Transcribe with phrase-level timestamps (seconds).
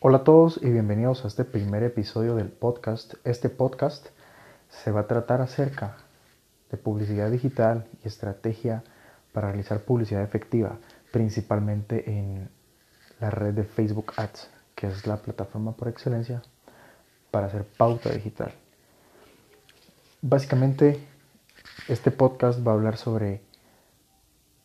[0.00, 3.14] Hola a todos y bienvenidos a este primer episodio del podcast.
[3.24, 4.06] Este podcast
[4.70, 5.96] se va a tratar acerca
[6.70, 8.84] de publicidad digital y estrategia
[9.32, 10.78] para realizar publicidad efectiva,
[11.10, 12.48] principalmente en
[13.18, 16.42] la red de Facebook Ads, que es la plataforma por excelencia
[17.32, 18.52] para hacer pauta digital.
[20.22, 21.04] Básicamente,
[21.88, 23.40] este podcast va a hablar sobre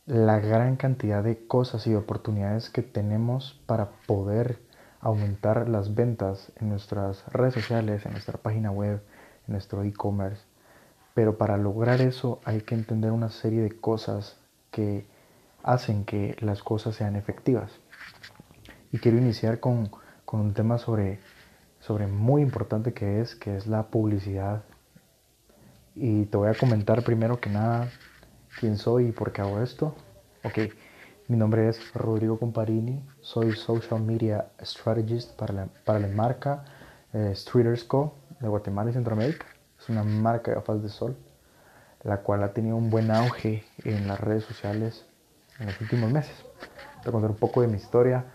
[0.05, 4.59] la gran cantidad de cosas y oportunidades que tenemos para poder
[5.03, 9.03] aumentar las ventas en nuestras redes sociales, en nuestra página web,
[9.47, 10.41] en nuestro e-commerce.
[11.13, 14.37] Pero para lograr eso hay que entender una serie de cosas
[14.71, 15.05] que
[15.61, 17.71] hacen que las cosas sean efectivas.
[18.91, 19.91] Y quiero iniciar con,
[20.31, 21.19] un tema sobre,
[21.79, 24.63] sobre muy importante que es, que es la publicidad.
[25.95, 27.89] Y te voy a comentar primero que nada
[28.59, 29.95] quién soy y por qué hago esto.
[30.43, 30.73] Ok,
[31.27, 36.65] mi nombre es Rodrigo Comparini, soy Social Media Strategist para la, para la marca
[37.13, 38.15] eh, Streeters Co.
[38.41, 39.45] de Guatemala y Centroamérica.
[39.79, 41.15] Es una marca de gafas de sol,
[42.03, 45.05] la cual ha tenido un buen auge en las redes sociales
[45.59, 46.35] en los últimos meses.
[47.03, 48.25] Te contar un poco de mi historia.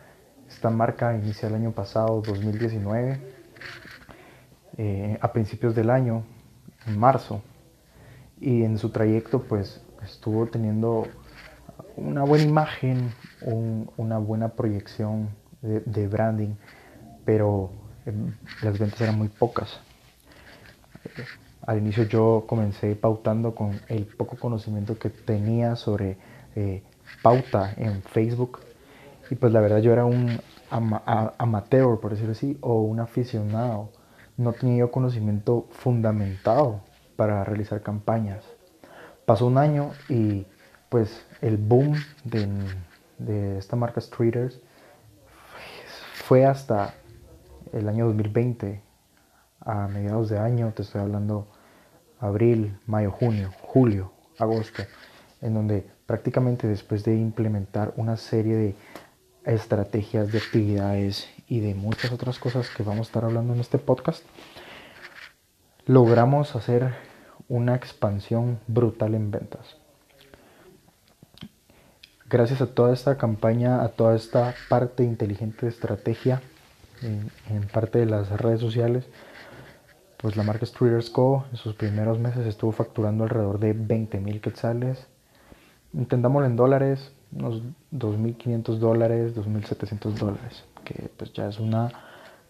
[0.48, 3.20] Esta marca inicia el año pasado, 2019,
[4.78, 6.24] eh, a principios del año,
[6.86, 7.42] en marzo,
[8.40, 11.06] y en su trayecto pues estuvo teniendo
[11.96, 13.12] una buena imagen,
[13.96, 16.54] una buena proyección de, branding,
[17.24, 17.70] pero
[18.06, 19.80] em, las ventas eran muy pocas.
[21.66, 26.16] Al inicio yo comencé pautando con el poco conocimiento que tenía sobre
[26.56, 26.82] eh,
[27.22, 28.60] pauta en Facebook
[29.30, 30.40] y pues la verdad yo era un
[30.70, 33.90] amateur, por decirlo así, o un aficionado.
[34.36, 36.80] No tenía conocimiento fundamentado
[37.16, 38.44] para realizar campañas.
[39.26, 40.46] Pasó un año y
[40.88, 44.60] pues el boom de, esta marca Streeters
[46.14, 46.94] fue hasta
[47.72, 48.80] el año 2020,
[49.60, 51.48] a mediados de año, te estoy hablando
[52.20, 54.82] abril, mayo, junio, julio, agosto,
[55.42, 58.74] en donde prácticamente después de implementar una serie de
[59.44, 63.78] estrategias de actividades y de muchas otras cosas que vamos a estar hablando en este
[63.78, 64.24] podcast,
[65.86, 66.94] logramos hacer
[67.48, 69.76] una expansión brutal en ventas
[72.28, 76.42] gracias a toda esta campaña, a toda esta parte inteligente de estrategia
[77.02, 77.30] en,
[77.72, 79.06] parte de las redes sociales,
[80.16, 81.46] pues la marca Streeters Co.
[81.50, 85.06] en sus primeros meses estuvo facturando alrededor de 20 mil quetzales.
[85.92, 87.62] Intentámoslo en dólares, unos
[87.92, 91.90] 2.500 dólares, 2.700 dólares, que pues ya es una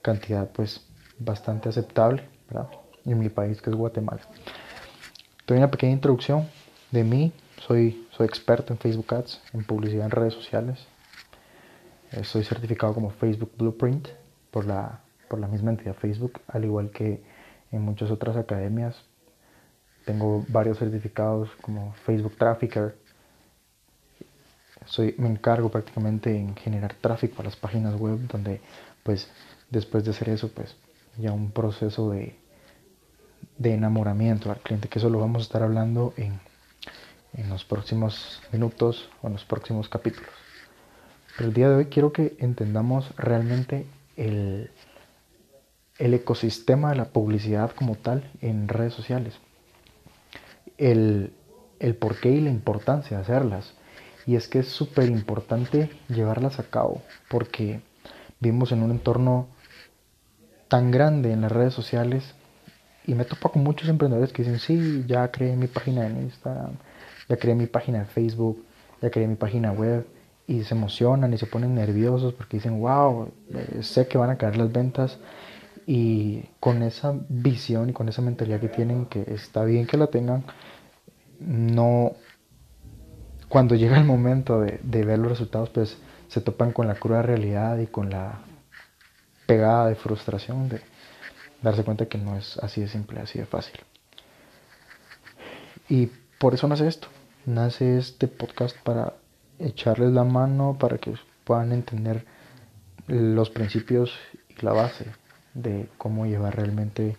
[0.03, 0.85] cantidad pues
[1.19, 2.69] bastante aceptable, ¿verdad?
[3.05, 4.23] En mi país que es Guatemala.
[5.47, 6.49] Doy una pequeña introducción
[6.91, 7.33] de mí,
[7.67, 10.87] soy, soy experto en Facebook Ads, en publicidad en redes sociales.
[12.13, 14.09] Eh, soy certificado como Facebook Blueprint
[14.51, 17.23] por la, por la misma entidad Facebook, al igual que
[17.71, 18.97] en muchas otras academias.
[20.05, 22.97] Tengo varios certificados como Facebook Trafficker.
[24.87, 28.63] Soy, me encargo prácticamente en generar tráfico a las páginas web, donde
[29.03, 29.29] pues
[29.69, 30.77] después de hacer eso, pues
[31.19, 32.39] ya un proceso de,
[33.59, 36.41] de enamoramiento al cliente, que eso lo vamos a estar hablando en
[37.35, 40.31] en los próximos minutos o en los próximos capítulos.
[41.37, 44.71] Pero el día de hoy quiero que entendamos realmente el,
[45.99, 49.35] el ecosistema de la publicidad como tal en redes sociales.
[50.79, 51.33] El,
[51.81, 53.75] el porqué y la importancia de hacerlas.
[54.27, 57.81] Y es que es súper importante llevarlas a cabo porque
[58.41, 59.49] vivimos en un entorno
[60.69, 62.35] tan grande en las redes sociales
[63.07, 66.73] y me topo con muchos emprendedores que dicen, sí, ya creé mi página en Instagram,
[67.29, 68.65] ya creé mi página de Facebook,
[69.03, 70.07] ya creé mi página web
[70.47, 74.39] y se emocionan y se ponen nerviosos porque dicen, wow, eh, sé que van a
[74.39, 75.19] caer las ventas
[75.87, 80.09] y con esa visión y con esa mentalidad que tienen, que está bien que la
[80.09, 80.45] tengan,
[81.39, 82.13] no,
[83.49, 87.23] cuando llega el momento de, de ver los resultados, pues se topan con la cruda
[87.23, 88.41] realidad y con la
[89.47, 90.81] pegada de frustración de
[91.63, 93.81] darse cuenta que no es así de simple, así de fácil.
[95.89, 97.09] Y por eso nace esto
[97.49, 99.15] nace este podcast para
[99.59, 101.15] echarles la mano, para que
[101.45, 102.27] puedan entender
[103.07, 104.13] los principios
[104.49, 105.07] y la base
[105.55, 107.17] de cómo llevar realmente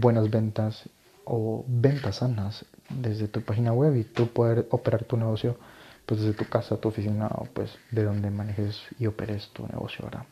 [0.00, 0.88] buenas ventas
[1.24, 5.56] o ventas sanas desde tu página web y tú poder operar tu negocio
[6.06, 10.04] pues desde tu casa, tu oficina o pues de donde manejes y operes tu negocio,
[10.04, 10.24] ¿verdad?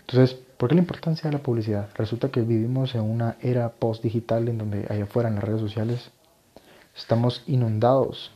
[0.00, 1.90] Entonces, ¿por qué la importancia de la publicidad?
[1.96, 5.60] Resulta que vivimos en una era post digital en donde allá afuera en las redes
[5.60, 6.10] sociales
[6.96, 8.30] Estamos inundados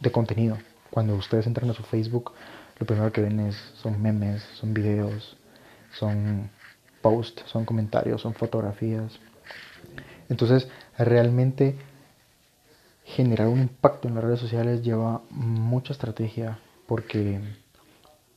[0.00, 0.58] de contenido.
[0.90, 2.32] Cuando ustedes entran a su Facebook,
[2.78, 5.36] lo primero que ven es, son memes, son videos,
[5.92, 6.50] son
[7.02, 9.18] posts, son comentarios, son fotografías.
[10.28, 11.76] Entonces, realmente
[13.04, 17.40] generar un impacto en las redes sociales lleva mucha estrategia porque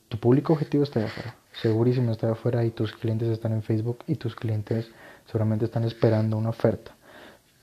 [0.08, 3.62] tu público objetivo está de afuera, segurísimo está de afuera y tus clientes están en
[3.62, 4.90] Facebook y tus clientes
[5.26, 6.94] seguramente están esperando una oferta.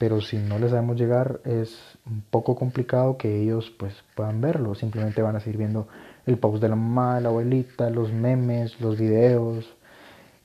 [0.01, 1.77] Pero si no les sabemos llegar es
[2.07, 5.87] un poco complicado que ellos pues puedan verlo, simplemente van a seguir viendo
[6.25, 9.63] el post de la mamá, la abuelita, los memes, los videos,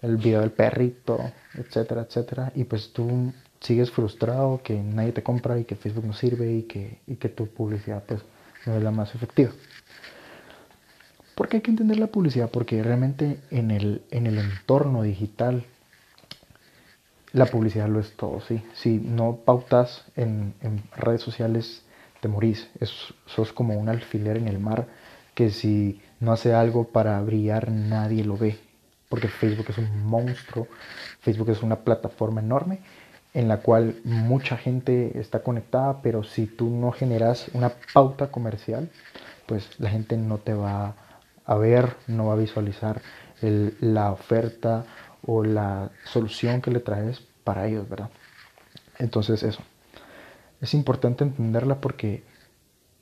[0.03, 1.19] el video del perrito,
[1.55, 2.53] etcétera, etcétera.
[2.55, 6.65] Y pues tú sigues frustrado que nadie te compra y que Facebook no sirve y
[6.65, 8.21] que, y que tu publicidad pues
[8.67, 9.53] no es la más efectiva.
[11.35, 12.51] ¿Por qué hay que entender la publicidad?
[12.51, 15.65] Porque realmente en el, en el entorno digital
[17.37, 18.63] la publicidad lo es todo, ¿sí?
[18.73, 20.55] Si no pautas en,
[20.97, 21.83] redes sociales,
[22.21, 22.71] te morís.
[22.81, 22.91] Es,
[23.27, 24.87] sos como un alfiler en el mar
[25.35, 28.59] que si no hace algo para brillar, nadie lo ve.
[29.11, 30.67] Porque Facebook es un monstruo,
[31.21, 32.81] Facebook es una plataforma enorme
[33.35, 38.89] en la cual mucha gente está conectada, pero si tú no generas una pauta comercial,
[39.45, 40.95] pues la gente no te va
[41.45, 43.03] a ver, no va a visualizar
[43.43, 44.87] la oferta
[45.27, 48.11] o la solución que le traes para ellos, ¿verdad?
[48.99, 49.63] Entonces eso.
[50.61, 52.23] Es importante entenderla porque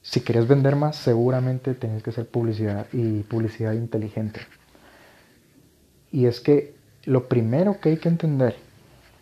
[0.03, 4.41] si quieres vender más, seguramente tienes que hacer publicidad y publicidad inteligente.
[6.11, 6.75] Y es que
[7.05, 8.57] lo primero que hay que entender,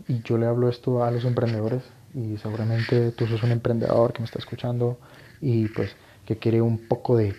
[0.09, 1.83] y yo le hablo esto a los emprendedores,
[2.15, 4.99] y seguramente tú sos un emprendedor que me está escuchando
[5.41, 5.97] y pues
[6.27, 7.35] que quiere un poco de,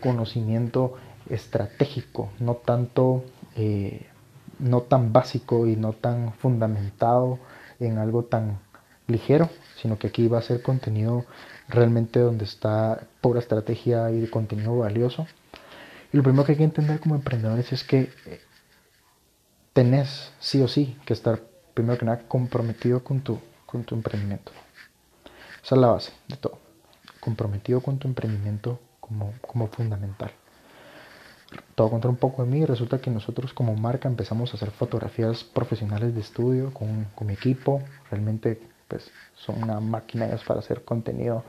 [0.00, 0.94] conocimiento
[1.28, 3.24] estratégico, no tanto,
[3.56, 4.06] eh,
[4.60, 7.38] no tan básico y no tan fundamentado
[7.78, 8.58] en algo tan
[9.06, 11.24] ligero, sino que aquí va a ser contenido
[11.68, 15.26] realmente donde está pura estrategia y contenido valioso.
[16.12, 18.40] Y lo primero que hay que entender como emprendedores es que eh,
[19.72, 21.40] tenés sí o sí que estar
[21.74, 24.52] primero que nada comprometido con tu, con tu emprendimiento.
[25.62, 26.58] Esa es la base de todo.
[27.20, 30.32] Comprometido con tu emprendimiento como, como fundamental.
[31.50, 32.64] Te voy a contar un poco de mí.
[32.64, 37.34] Resulta que nosotros como marca empezamos a hacer fotografías profesionales de estudio con, con mi
[37.34, 37.82] equipo.
[38.10, 41.44] Realmente pues son una máquina para hacer contenido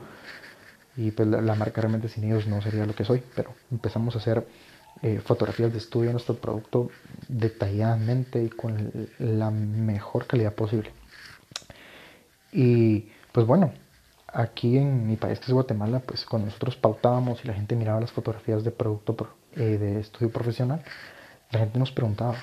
[0.96, 4.18] y pues la, marca realmente sin ellos no sería lo que soy, pero empezamos a
[4.18, 4.46] hacer
[5.02, 6.90] eh, fotografías de estudio de nuestro producto
[7.28, 10.92] detalladamente y con la mejor calidad posible.
[12.52, 13.72] Y pues bueno,
[14.28, 18.00] aquí en mi país que es Guatemala, pues cuando nosotros pautábamos y la gente miraba
[18.00, 19.16] las fotografías de producto
[19.56, 20.82] eh, de estudio profesional,
[21.50, 22.36] la gente nos preguntaba,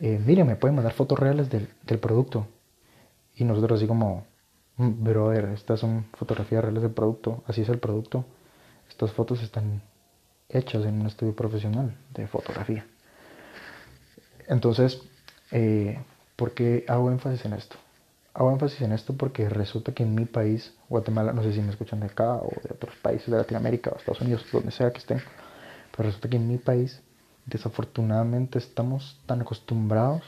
[0.00, 2.46] eh, mire, ¿me pueden mandar fotos reales del, del producto?
[3.36, 4.24] Y nosotros así como,
[4.80, 8.24] Mm, brother, estas son fotografías reales del producto, así es el producto.
[8.88, 9.82] Estas fotos están
[10.48, 12.86] hechas en un estudio profesional de fotografía.
[14.48, 15.02] Entonces,
[15.52, 15.98] eh,
[16.34, 17.76] ¿por qué hago énfasis en esto?
[18.32, 21.70] Hago énfasis en esto porque resulta que en mi país, Guatemala, no sé si me
[21.70, 24.98] escuchan de acá o de otros países de Latinoamérica o Estados Unidos, donde sea que
[24.98, 25.20] estén,
[26.00, 27.02] pero resulta que en mi país,
[27.44, 30.22] desafortunadamente, estamos tan acostumbrados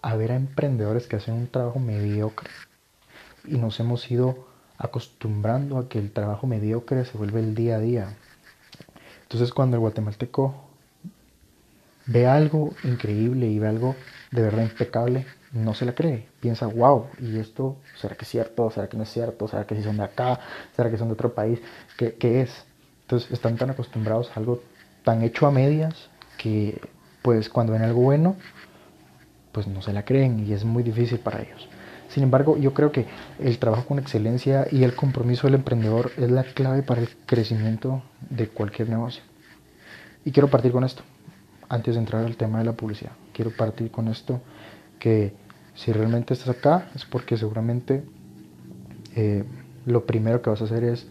[0.00, 2.48] a ver a emprendedores que hacen un trabajo mediocre
[3.44, 4.48] y nos hemos ido
[4.78, 8.16] acostumbrando a que el trabajo mediocre se vuelve el día a día.
[9.24, 10.54] Entonces cuando el guatemalteco
[12.06, 13.94] ve algo increíble y ve algo
[14.30, 16.28] de verdad impecable, no se la cree.
[16.40, 18.70] Piensa, wow, ¿y esto será que es cierto?
[18.70, 19.48] ¿Será que no es cierto?
[19.48, 20.40] ¿Será que si son de acá?
[20.74, 21.60] ¿Será que son de otro país?
[21.98, 22.64] ¿Qué, qué es?
[23.04, 24.62] Entonces están tan acostumbrados a algo
[25.04, 26.08] tan hecho a medias
[26.38, 26.80] que
[27.22, 28.36] pues cuando ven algo bueno,
[29.52, 31.68] pues no se la creen y es muy difícil para ellos.
[32.08, 33.06] Sin embargo, yo creo que
[33.38, 38.02] el trabajo con excelencia y el compromiso del emprendedor es la clave para el crecimiento
[38.30, 39.22] de cualquier negocio.
[40.24, 41.02] Y quiero partir con esto,
[41.68, 43.12] antes de entrar al tema de la publicidad.
[43.32, 44.40] Quiero partir con esto,
[44.98, 45.34] que
[45.74, 48.04] si realmente estás acá es porque seguramente
[49.16, 49.44] eh,
[49.86, 51.06] lo primero que vas a hacer es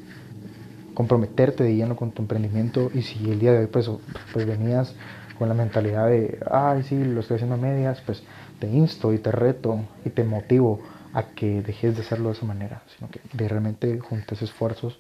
[0.94, 3.90] comprometerte de lleno con tu emprendimiento y si el día de hoy pues,
[4.32, 4.96] pues venías
[5.38, 8.24] con la mentalidad de, ay, sí, lo estoy haciendo a medias, pues
[8.60, 10.80] te insto y te reto y te motivo
[11.14, 15.00] a que dejes de hacerlo de esa manera, sino que de realmente juntes esfuerzos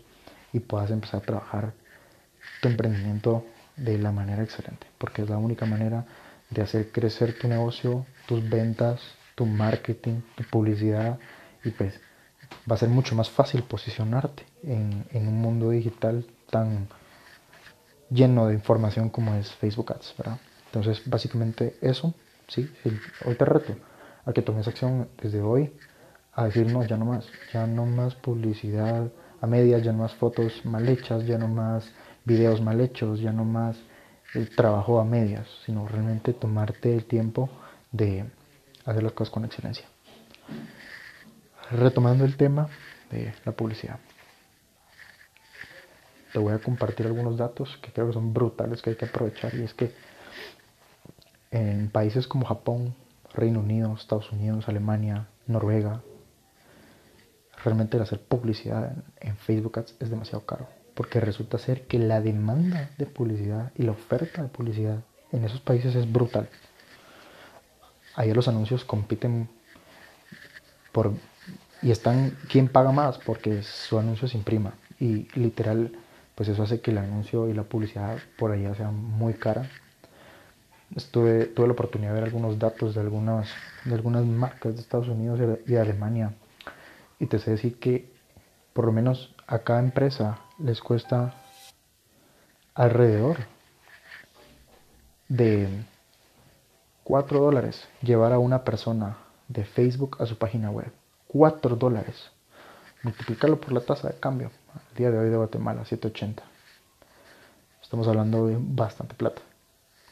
[0.51, 1.73] y puedas empezar a trabajar
[2.61, 3.45] tu emprendimiento
[3.77, 6.05] de la manera excelente, porque es la única manera
[6.49, 9.01] de hacer crecer tu negocio, tus ventas,
[9.35, 11.17] tu marketing, tu publicidad
[11.63, 11.99] y pues
[12.69, 16.87] va a ser mucho más fácil posicionarte en, un mundo digital tan
[18.09, 20.15] lleno de información como es Facebook Ads.
[20.67, 22.13] Entonces, básicamente eso,
[22.47, 22.71] sí,
[23.25, 23.75] hoy te reto
[24.25, 25.73] a que tomes acción desde hoy
[26.33, 30.13] a decir, no, ya no más, ya no más publicidad a medias, ya no más
[30.13, 31.91] fotos mal hechas, ya no más
[32.25, 33.77] videos mal hechos, ya no más
[34.33, 37.49] el trabajo a medias, sino realmente tomarte el tiempo
[37.91, 38.25] de
[38.85, 39.85] hacer las cosas con excelencia.
[41.73, 42.67] Retomando el tema
[43.09, 43.99] de la publicidad.
[46.31, 49.55] Te voy a compartir algunos datos que creo que son brutales que hay que aprovechar
[49.55, 49.91] y es que
[51.51, 52.95] en países como Japón,
[53.33, 56.01] Reino Unido, Estados Unidos, Alemania, Noruega,
[57.63, 62.21] realmente el hacer publicidad en Facebook Ads es demasiado caro porque resulta ser que la
[62.21, 66.49] demanda de publicidad y la oferta de publicidad en esos países es brutal.
[68.15, 69.49] Ahí los anuncios compiten
[70.91, 71.13] por
[71.83, 75.91] y están quién paga más porque su anuncio se imprima y literal
[76.33, 79.69] pues eso hace que el anuncio y la publicidad por allá sea muy cara.
[80.95, 83.49] Estuve, tuve la oportunidad de ver algunos datos de algunas,
[83.85, 86.33] de algunas marcas de Estados Unidos y de Alemania
[87.19, 88.11] y te sé decir que
[88.73, 91.33] por lo menos a cada empresa les cuesta
[92.73, 93.37] alrededor
[95.27, 95.67] de
[97.03, 100.91] 4 dólares llevar a una persona de Facebook a su página web.
[101.33, 102.29] 4 dólares.
[103.01, 104.51] Multiplicarlo por la tasa de cambio.
[104.91, 106.43] El día de hoy de Guatemala, 7.80.
[107.81, 109.41] Estamos hablando de bastante plata.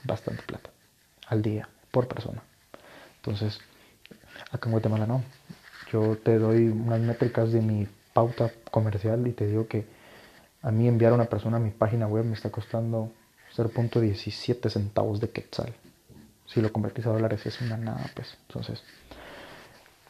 [0.03, 0.71] Bastante plata.
[1.27, 2.41] Al día, por persona.
[3.17, 3.59] Entonces,
[4.51, 5.23] acá en Guatemala no.
[5.91, 9.85] Yo te doy unas métricas de mi pauta comercial y te digo que
[10.63, 13.11] a mí enviar a una persona a mi página web me está costando
[13.55, 15.75] 0.17 centavos de quetzal.
[16.47, 18.37] Si lo convertís a dólares es una nada, pues.
[18.47, 18.83] Entonces,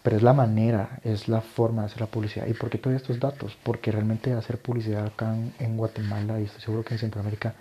[0.03, 2.47] pero es la manera, es la forma de hacer la publicidad.
[2.47, 3.57] ¿Y por qué todos estos datos?
[3.63, 7.53] Porque realmente hacer publicidad acá en, Guatemala y estoy seguro que en Centroamérica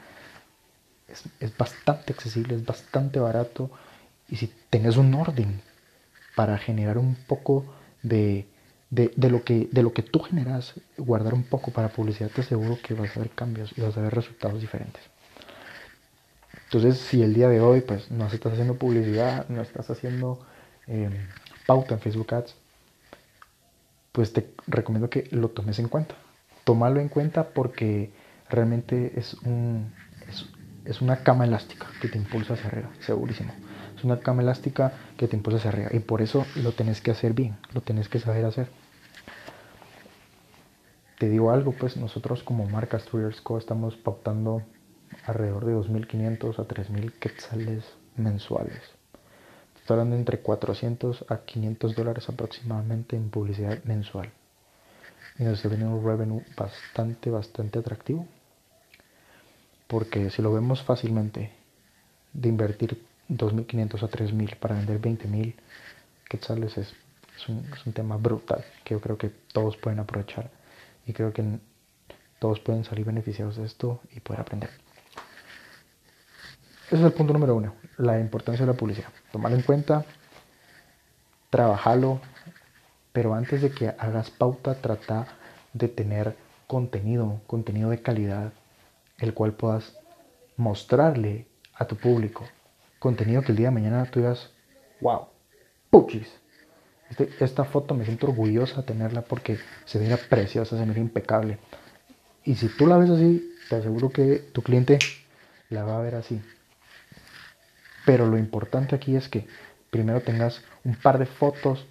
[1.09, 3.71] es, es, bastante accesible, es bastante barato.
[4.29, 5.61] Y si tenés un orden
[6.35, 7.67] para generar un poco
[8.03, 8.47] de,
[8.91, 12.95] lo que, de lo que tú generas, guardar un poco para publicidad, te aseguro que
[12.95, 15.03] vas a ver cambios y vas a ver resultados diferentes.
[16.65, 20.41] Entonces, si el día de hoy pues no estás haciendo publicidad, no estás haciendo
[20.87, 21.13] em,
[21.67, 22.55] pauta en Facebook Ads,
[24.13, 26.15] pues te recomiendo que lo tomes en cuenta.
[26.65, 28.11] Tómalo en cuenta porque
[28.49, 29.93] realmente es, un,
[30.85, 33.53] es, una cama elástica que te impulsa hacia arriba, segurísimo.
[33.97, 35.91] Es una cama elástica que te impulsa hacia arriba.
[35.93, 38.69] Y por eso lo tenés que hacer bien, lo tenés que saber hacer.
[41.19, 44.63] Te digo algo, pues nosotros como marca Streeters Co estamos pautando
[45.27, 47.85] alrededor de 2.500 a 3.000 quetzales
[48.17, 49.00] mensuales.
[49.91, 54.31] Hablando entre 400 a 500 dólares aproximadamente en publicidad mensual.
[55.39, 58.27] Y nos está teniendo un revenue bastante, bastante atractivo.
[59.89, 61.51] Porque si lo vemos fácilmente,
[62.33, 65.55] de invertir 2.500 a 3.000 para vender 20.000
[66.29, 66.95] quetzales es,
[67.37, 70.51] es, un, es un tema brutal que yo creo que todos pueden aprovechar
[71.07, 71.59] y creo que
[72.39, 74.71] todos pueden salir beneficiados de esto y poder aprender.
[76.91, 79.11] Ese es el punto número uno, la importancia de la publicidad.
[79.31, 80.05] Tomarlo en cuenta,
[81.49, 82.21] trabajarlo,
[83.13, 85.29] pero antes de que hagas pauta, trata
[85.73, 86.35] de tener
[86.67, 88.53] contenido, contenido de calidad,
[89.19, 89.97] el cual puedas
[90.57, 92.45] mostrarle a tu público
[92.99, 94.51] contenido que el día de mañana tú digas,
[95.01, 95.27] wow,
[95.91, 96.29] puchis.
[97.09, 101.59] Este, esta foto me siento orgullosa de tenerla porque se mira preciosa, se mira impecable.
[102.45, 104.99] Y si tú la ves así, te aseguro que tu cliente
[105.69, 106.41] la va a ver así.
[108.05, 109.47] Pero lo importante aquí es que
[109.91, 111.87] primero tengas un par de fotos,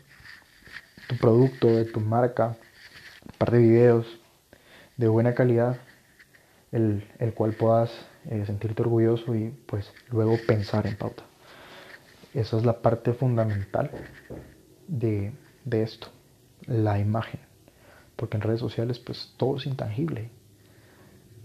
[1.07, 2.57] tu producto, de tu marca,
[3.25, 4.19] un par de videos
[4.97, 5.77] de buena calidad,
[6.71, 7.91] el, el cual puedas
[8.29, 11.23] eh, sentirte orgulloso y pues luego pensar en pauta.
[12.33, 13.89] Esa es la parte fundamental
[14.87, 15.31] de,
[15.65, 16.09] de esto,
[16.67, 17.39] la imagen.
[18.15, 20.29] Porque en redes sociales pues todo es intangible.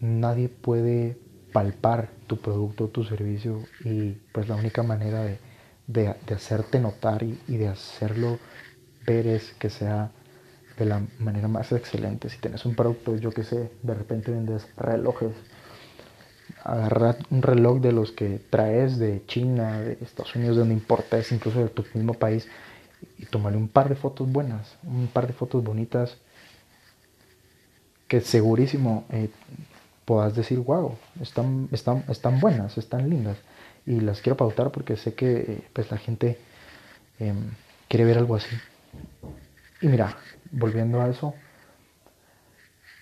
[0.01, 1.17] Nadie puede
[1.55, 5.39] palpar tu producto tu servicio y pues la única manera de,
[5.87, 8.41] de, hacerte notar y, de hacerlo
[9.07, 10.11] ver es que sea
[10.77, 12.29] de la manera más excelente.
[12.29, 15.31] Si tienes un producto, yo que sé, de repente vendes relojes
[16.65, 21.31] agarrar un reloj de los que traes de China, de Estados Unidos, de donde importes,
[21.31, 22.49] incluso de tu mismo país,
[23.17, 26.17] y tomarle un par de fotos buenas, un par de fotos bonitas,
[28.09, 29.31] que segurísimo eh,
[30.05, 33.39] puedas decir, wow, están, están, están buenas, están lindas,
[33.87, 36.39] y las quiero pautar porque sé que eh, pues, la gente
[37.19, 37.51] em,
[37.89, 38.57] quiere ver algo así.
[39.81, 40.17] Y mira,
[40.51, 41.35] volviendo a eso,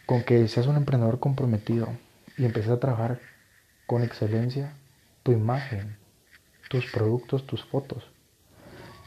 [0.06, 1.88] con que seas un emprendedor comprometido
[2.36, 3.20] y empieces a trabajar
[3.86, 4.72] con excelencia
[5.22, 5.96] tu imagen,
[6.68, 8.04] tus productos, tus fotos.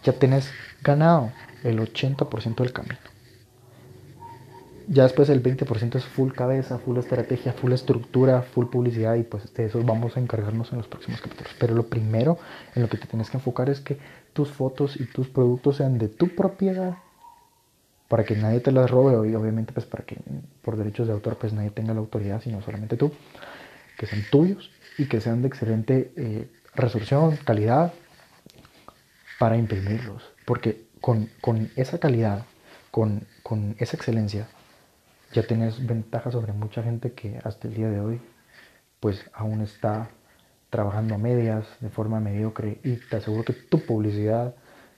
[0.04, 1.32] Ya tienes ganado
[1.64, 3.15] el 80% del camino.
[4.88, 9.54] Ya después el 20% es full cabeza, full estrategia, full estructura, full publicidad y pues
[9.54, 11.54] de eso vamos a encargarnos en los próximos capítulos.
[11.60, 12.38] Pero lo primero
[12.76, 13.98] en lo que te tienes que enfocar es que
[14.34, 16.98] tus fotos y tus productos sean de tu propiedad
[18.08, 20.18] para que nadie te las robe y obviamente pues para que
[20.62, 23.12] por derechos de autor pues nadie tenga la autoridad sino solamente tú,
[23.98, 27.94] que sean tuyos y que sean de excelente eh, resolución, calidad
[29.40, 30.24] para imprimirlos.
[30.46, 32.46] Porque con, con esa calidad,
[32.92, 34.48] con, con esa excelencia,
[35.34, 38.22] ya tienes ventaja sobre mucha gente que hasta el día de hoy
[39.00, 40.10] pues aún está
[40.70, 44.56] trabajando a medias, de forma mediocre y te aseguro que tu publicidad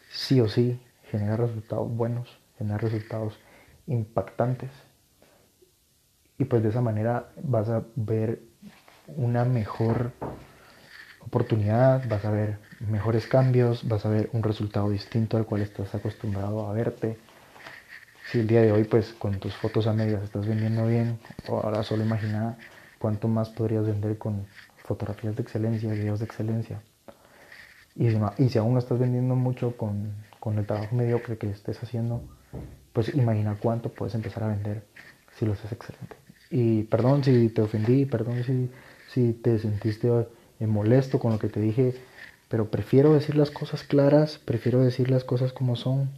[0.10, 0.82] sí o sí
[1.12, 3.38] genera resultados buenos, genera resultados
[3.86, 4.72] impactantes.
[6.38, 8.42] Y pues de esa manera vas a ver
[9.08, 10.12] una mejor
[11.20, 15.94] oportunidad, vas a ver mejores cambios, vas a ver un resultado distinto al cual estás
[15.94, 17.18] acostumbrado a verte
[18.32, 21.84] si el día de hoy pues con tus fotos a medias estás vendiendo bien, ahora
[21.84, 22.58] solo imagina
[23.00, 24.46] cuánto más podrías vender con
[24.78, 26.82] fotografías de excelencia, videos de excelencia.
[27.96, 31.82] Y si, y si aún estás vendiendo mucho con, con, el trabajo mediocre que estés
[31.82, 32.22] haciendo,
[32.94, 34.84] pues imagina cuánto puedes empezar a vender
[35.38, 36.16] si lo haces excelente.
[36.50, 38.70] Y perdón si te ofendí, perdón si,
[39.10, 40.10] si te sentiste
[40.60, 41.96] eh, molesto con lo que te dije,
[42.50, 46.10] pero prefiero decir las cosas claras, prefiero decir las cosas como son,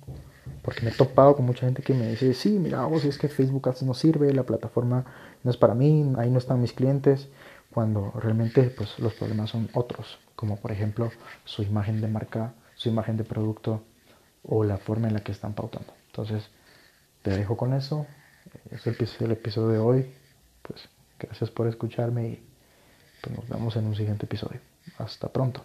[0.70, 3.28] porque me he topado con mucha gente que me dice, sí, mira, vos es que
[3.28, 5.04] Facebook Ads no sirve, la plataforma
[5.44, 7.28] no es para mí, ahí no están mis clientes,
[7.72, 11.10] cuando realmente pues, los problemas son otros, como por ejemplo
[11.44, 13.82] su imagen de marca, su imagen de producto
[14.44, 15.92] o la forma en la que están pautando.
[16.06, 16.52] Entonces,
[17.24, 18.06] te dejo con eso.
[18.70, 20.14] Es el episodio de hoy.
[20.62, 22.48] Pues gracias por escucharme y
[23.24, 24.60] pues, nos vemos en un siguiente episodio.
[25.00, 25.64] Hasta pronto.